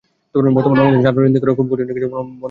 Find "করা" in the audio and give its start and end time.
1.41-1.57